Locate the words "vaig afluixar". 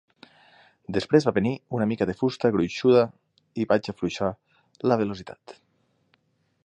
3.73-4.31